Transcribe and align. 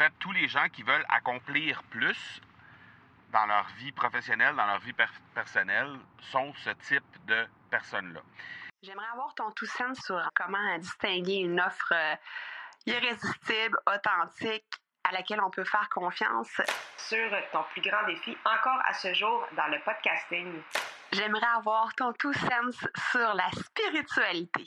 fait, 0.00 0.12
tous 0.18 0.32
les 0.32 0.48
gens 0.48 0.66
qui 0.72 0.82
veulent 0.82 1.04
accomplir 1.10 1.82
plus 1.84 2.40
dans 3.32 3.44
leur 3.46 3.66
vie 3.76 3.92
professionnelle, 3.92 4.56
dans 4.56 4.66
leur 4.66 4.80
vie 4.80 4.94
personnelle, 5.34 5.98
sont 6.20 6.52
ce 6.64 6.70
type 6.70 7.26
de 7.26 7.46
personnes-là. 7.70 8.20
J'aimerais 8.82 9.08
avoir 9.12 9.34
ton 9.34 9.50
tout 9.50 9.66
sens 9.66 9.98
sur 10.00 10.18
comment 10.34 10.78
distinguer 10.78 11.40
une 11.40 11.60
offre 11.60 11.92
euh, 11.92 12.14
irrésistible, 12.86 13.78
authentique, 13.86 14.64
à 15.04 15.12
laquelle 15.12 15.40
on 15.42 15.50
peut 15.50 15.64
faire 15.64 15.88
confiance. 15.90 16.60
Sur 16.96 17.30
ton 17.52 17.62
plus 17.72 17.82
grand 17.82 18.06
défi 18.06 18.36
encore 18.44 18.80
à 18.86 18.94
ce 18.94 19.12
jour 19.12 19.46
dans 19.54 19.66
le 19.66 19.80
podcasting. 19.84 20.62
J'aimerais 21.12 21.52
avoir 21.58 21.94
ton 21.94 22.14
tout 22.14 22.32
sens 22.32 22.86
sur 23.10 23.34
la 23.34 23.50
spiritualité. 23.50 24.66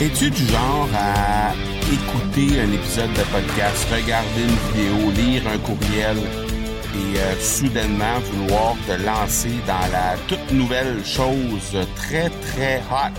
Es-tu 0.00 0.30
du 0.30 0.46
genre 0.46 0.88
à 0.94 1.52
écouter 1.92 2.58
un 2.58 2.72
épisode 2.72 3.10
de 3.10 3.22
podcast, 3.30 3.86
regarder 3.92 4.44
une 4.44 4.56
vidéo, 4.72 5.10
lire 5.10 5.42
un 5.46 5.58
courriel 5.58 6.16
et 6.16 7.18
euh, 7.18 7.38
soudainement 7.38 8.18
vouloir 8.32 8.76
te 8.86 8.92
lancer 8.92 9.52
dans 9.66 9.92
la 9.92 10.16
toute 10.26 10.52
nouvelle 10.52 11.04
chose 11.04 11.76
très 11.96 12.30
très 12.30 12.78
hot 12.90 13.12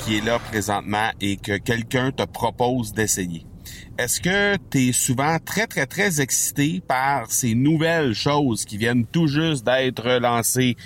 qui 0.00 0.18
est 0.18 0.24
là 0.24 0.40
présentement 0.40 1.10
et 1.20 1.36
que 1.36 1.56
quelqu'un 1.56 2.10
te 2.10 2.24
propose 2.24 2.92
d'essayer? 2.92 3.46
Est-ce 3.98 4.20
que 4.20 4.56
tu 4.70 4.88
es 4.88 4.92
souvent 4.92 5.38
très, 5.38 5.66
très, 5.66 5.86
très 5.86 6.20
excité 6.20 6.82
par 6.86 7.30
ces 7.30 7.54
nouvelles 7.54 8.14
choses 8.14 8.64
qui 8.64 8.78
viennent 8.78 9.06
tout 9.06 9.26
juste 9.26 9.64
d'être 9.64 10.18
lancées 10.20 10.76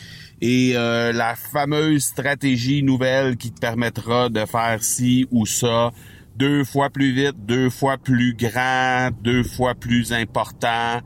et 0.41 0.73
euh, 0.75 1.13
la 1.13 1.35
fameuse 1.35 2.05
stratégie 2.05 2.83
nouvelle 2.83 3.37
qui 3.37 3.51
te 3.51 3.59
permettra 3.59 4.29
de 4.29 4.45
faire 4.45 4.83
ci 4.83 5.27
ou 5.31 5.47
ça 5.47 5.93
deux 6.37 6.65
fois 6.65 6.91
plus 6.91 7.13
vite, 7.13 7.47
deux 7.47 7.71
fois 7.71 7.97
plus 7.97 8.35
grand, 8.35 9.11
deux 9.23 9.43
fois 9.43 9.75
plus 9.75 10.13
important, 10.13 11.01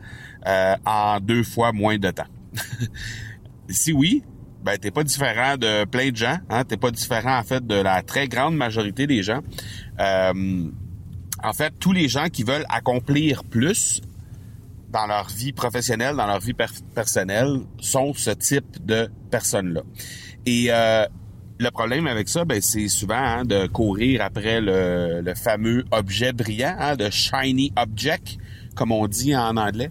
euh, 0.47 0.75
en 0.85 1.21
deux 1.21 1.45
fois 1.45 1.73
moins 1.73 1.99
de 1.99 2.11
temps? 2.11 2.27
si 3.69 3.93
oui, 3.93 4.25
ben 4.65 4.77
t'es 4.77 4.91
pas 4.91 5.05
différent 5.05 5.57
de 5.57 5.85
plein 5.85 6.11
de 6.11 6.17
gens, 6.17 6.39
hein? 6.51 6.65
T'es 6.65 6.77
pas 6.77 6.91
différent 6.91 7.39
en 7.39 7.45
fait 7.45 7.65
de 7.65 7.77
la 7.77 8.03
très 8.03 8.29
grande 8.29 8.57
majorité 8.57 9.07
des 9.07 9.23
gens. 9.23 9.41
Euh, 10.01 10.71
en 11.43 11.53
fait, 11.53 11.73
tous 11.79 11.93
les 11.93 12.09
gens 12.09 12.29
qui 12.29 12.43
veulent 12.43 12.67
accomplir 12.69 13.45
plus 13.45 14.01
dans 14.91 15.07
leur 15.07 15.29
vie 15.29 15.53
professionnelle, 15.53 16.17
dans 16.17 16.27
leur 16.27 16.41
vie 16.41 16.55
personnelle, 16.95 17.61
sont 17.79 18.13
ce 18.15 18.31
type 18.31 18.85
de 18.85 19.09
personnes-là. 19.31 19.83
Et 20.47 20.67
euh, 20.71 21.07
le 21.59 21.71
problème 21.71 22.07
avec 22.07 22.29
ça, 22.29 22.45
ben, 22.45 22.61
c'est 22.61 22.89
souvent 22.89 23.15
hein, 23.15 23.45
de 23.45 23.67
courir 23.67 24.23
après 24.23 24.61
le, 24.61 25.33
fameux 25.35 25.85
objet 25.93 26.33
brillant, 26.33 26.75
hein, 26.79 26.97
de 26.97 27.09
shiny 27.11 27.73
object, 27.77 28.39
comme 28.75 28.93
on 28.93 29.07
dit 29.07 29.37
en 29.37 29.57
anglais. 29.57 29.91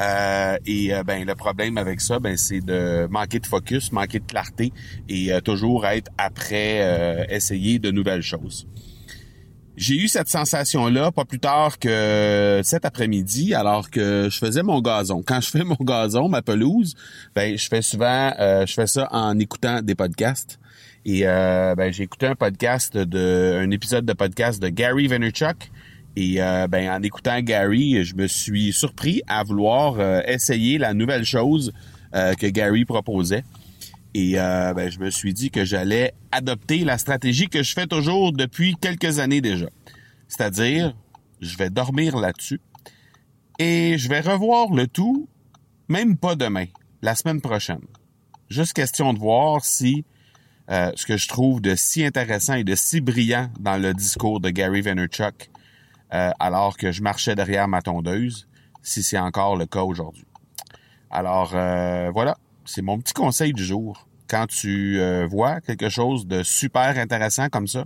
Euh, 0.00 0.56
et 0.66 0.94
euh, 0.94 1.02
ben 1.02 1.26
le 1.26 1.34
problème 1.34 1.76
avec 1.76 2.00
ça, 2.00 2.20
ben 2.20 2.36
c'est 2.36 2.60
de 2.60 3.06
manquer 3.10 3.38
de 3.38 3.46
focus, 3.46 3.92
manquer 3.92 4.20
de 4.20 4.24
clarté 4.24 4.72
et 5.08 5.30
toujours 5.44 5.86
être 5.86 6.10
après 6.16 7.26
essayer 7.28 7.78
de 7.78 7.90
nouvelles 7.90 8.22
choses. 8.22 8.66
J'ai 9.80 9.94
eu 9.94 10.08
cette 10.08 10.28
sensation-là 10.28 11.10
pas 11.10 11.24
plus 11.24 11.38
tard 11.38 11.78
que 11.78 12.60
cet 12.62 12.84
après-midi, 12.84 13.54
alors 13.54 13.88
que 13.88 14.28
je 14.30 14.36
faisais 14.36 14.62
mon 14.62 14.82
gazon. 14.82 15.22
Quand 15.26 15.40
je 15.40 15.48
fais 15.48 15.64
mon 15.64 15.78
gazon, 15.80 16.28
ma 16.28 16.42
pelouse, 16.42 16.94
ben 17.34 17.56
je 17.56 17.66
fais 17.66 17.80
souvent, 17.80 18.30
euh, 18.38 18.66
je 18.66 18.74
fais 18.74 18.86
ça 18.86 19.08
en 19.10 19.38
écoutant 19.38 19.80
des 19.80 19.94
podcasts. 19.94 20.60
Et 21.06 21.22
euh, 21.24 21.74
ben 21.76 21.90
j'ai 21.94 22.02
écouté 22.02 22.26
un 22.26 22.34
podcast 22.34 22.94
de, 22.94 23.58
un 23.58 23.70
épisode 23.70 24.04
de 24.04 24.12
podcast 24.12 24.62
de 24.62 24.68
Gary 24.68 25.06
Vaynerchuk. 25.06 25.70
Et 26.14 26.42
euh, 26.42 26.66
ben 26.66 26.90
en 26.90 27.02
écoutant 27.02 27.40
Gary, 27.40 28.04
je 28.04 28.14
me 28.16 28.26
suis 28.26 28.74
surpris 28.74 29.22
à 29.28 29.44
vouloir 29.44 29.98
essayer 30.28 30.76
la 30.76 30.92
nouvelle 30.92 31.24
chose 31.24 31.72
que 32.12 32.46
Gary 32.48 32.84
proposait. 32.84 33.44
Et 34.14 34.40
euh, 34.40 34.74
ben, 34.74 34.90
je 34.90 34.98
me 34.98 35.10
suis 35.10 35.32
dit 35.34 35.50
que 35.50 35.64
j'allais 35.64 36.14
adopter 36.32 36.84
la 36.84 36.98
stratégie 36.98 37.48
que 37.48 37.62
je 37.62 37.72
fais 37.74 37.86
toujours 37.86 38.32
depuis 38.32 38.74
quelques 38.80 39.20
années 39.20 39.40
déjà. 39.40 39.66
C'est-à-dire, 40.28 40.94
je 41.40 41.56
vais 41.56 41.70
dormir 41.70 42.16
là-dessus 42.16 42.60
et 43.58 43.98
je 43.98 44.08
vais 44.08 44.20
revoir 44.20 44.70
le 44.72 44.88
tout, 44.88 45.28
même 45.88 46.16
pas 46.16 46.34
demain, 46.34 46.66
la 47.02 47.14
semaine 47.14 47.40
prochaine. 47.40 47.82
Juste 48.48 48.72
question 48.72 49.12
de 49.12 49.18
voir 49.18 49.64
si 49.64 50.04
euh, 50.70 50.90
ce 50.96 51.06
que 51.06 51.16
je 51.16 51.28
trouve 51.28 51.60
de 51.60 51.76
si 51.76 52.04
intéressant 52.04 52.54
et 52.54 52.64
de 52.64 52.74
si 52.74 53.00
brillant 53.00 53.48
dans 53.60 53.76
le 53.76 53.94
discours 53.94 54.40
de 54.40 54.50
Gary 54.50 54.80
Vaynerchuk, 54.80 55.50
euh, 56.12 56.30
alors 56.40 56.76
que 56.76 56.90
je 56.90 57.02
marchais 57.02 57.36
derrière 57.36 57.68
ma 57.68 57.80
tondeuse, 57.80 58.48
si 58.82 59.04
c'est 59.04 59.18
encore 59.18 59.56
le 59.56 59.66
cas 59.66 59.82
aujourd'hui. 59.82 60.24
Alors 61.10 61.50
voilà, 62.12 62.36
c'est 62.70 62.82
mon 62.82 63.00
petit 63.00 63.14
conseil 63.14 63.52
du 63.52 63.64
jour. 63.64 64.06
Quand 64.28 64.46
tu 64.46 65.00
euh, 65.00 65.26
vois 65.26 65.60
quelque 65.60 65.88
chose 65.88 66.28
de 66.28 66.44
super 66.44 66.96
intéressant 66.98 67.48
comme 67.48 67.66
ça, 67.66 67.84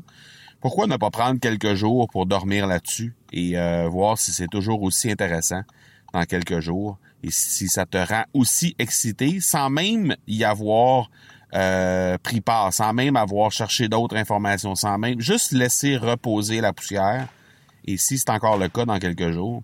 pourquoi 0.60 0.86
ne 0.86 0.96
pas 0.98 1.10
prendre 1.10 1.40
quelques 1.40 1.74
jours 1.74 2.06
pour 2.10 2.26
dormir 2.26 2.66
là-dessus 2.66 3.14
et 3.32 3.58
euh, 3.58 3.88
voir 3.88 4.18
si 4.18 4.30
c'est 4.30 4.48
toujours 4.48 4.82
aussi 4.82 5.10
intéressant 5.10 5.62
dans 6.12 6.24
quelques 6.24 6.60
jours 6.60 6.98
et 7.22 7.30
si 7.30 7.68
ça 7.68 7.86
te 7.86 7.96
rend 7.96 8.24
aussi 8.34 8.76
excité 8.78 9.40
sans 9.40 9.70
même 9.70 10.16
y 10.26 10.44
avoir 10.44 11.08
euh, 11.54 12.18
pris 12.22 12.42
part, 12.42 12.70
sans 12.74 12.92
même 12.92 13.16
avoir 13.16 13.52
cherché 13.52 13.88
d'autres 13.88 14.16
informations, 14.16 14.74
sans 14.74 14.98
même 14.98 15.18
juste 15.18 15.52
laisser 15.52 15.96
reposer 15.96 16.60
la 16.60 16.74
poussière. 16.74 17.26
Et 17.86 17.96
si 17.96 18.18
c'est 18.18 18.28
encore 18.28 18.58
le 18.58 18.68
cas 18.68 18.84
dans 18.84 18.98
quelques 18.98 19.30
jours, 19.30 19.62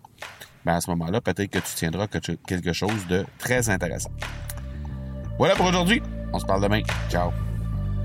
ben 0.64 0.76
à 0.76 0.80
ce 0.80 0.88
moment-là, 0.90 1.20
peut-être 1.20 1.50
que 1.50 1.58
tu 1.58 1.74
tiendras 1.74 2.06
quelque 2.06 2.72
chose 2.72 3.06
de 3.08 3.26
très 3.38 3.68
intéressant. 3.68 4.10
Voilà 5.40 5.54
pour 5.54 5.64
aujourd'hui. 5.64 6.02
On 6.34 6.38
se 6.38 6.44
parle 6.44 6.62
demain. 6.62 6.82
Ciao. 7.08 7.32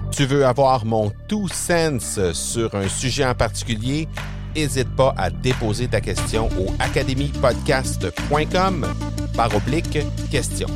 Tu 0.10 0.26
veux 0.26 0.46
avoir 0.46 0.86
mon 0.86 1.12
tout 1.28 1.50
sens 1.50 2.18
sur 2.32 2.74
un 2.76 2.88
sujet 2.88 3.26
en 3.26 3.36
particulier? 3.36 4.08
N'hésite 4.56 4.96
pas 4.96 5.14
à 5.18 5.30
déposer 5.30 5.90
ta 5.90 6.00
question 6.00 6.48
au 6.58 6.68
academypodcast.com 6.80 8.88
par 9.36 9.54
oblique 9.54 10.00
question. 10.32 10.68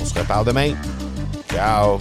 On 0.00 0.04
se 0.04 0.16
reparle 0.16 0.46
demain. 0.46 0.74
Ciao. 1.50 1.98